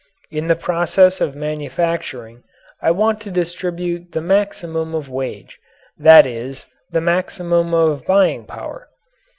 In 0.31 0.47
the 0.47 0.55
process 0.55 1.21
of 1.21 1.35
manufacturing 1.35 2.41
I 2.81 2.89
want 2.89 3.21
to 3.21 3.29
distribute 3.29 4.13
the 4.13 4.19
maximum 4.21 4.95
of 4.95 5.09
wage 5.09 5.59
that 5.95 6.25
is, 6.25 6.65
the 6.89 7.01
maximum 7.01 7.71
of 7.75 8.03
buying 8.07 8.45
power. 8.45 8.89